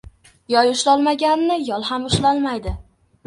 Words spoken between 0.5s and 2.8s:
•Yoy ushlolmaganini yol ham ushlolmaydi.